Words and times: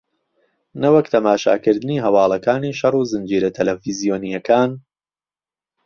نەوەک 0.81 1.05
تەماشاکردنی 1.13 2.03
هەواڵەکانی 2.05 2.77
شەڕ 2.79 2.93
و 2.97 3.07
زنجیرە 3.11 3.49
تەلەفزیۆنییەکان 3.57 4.71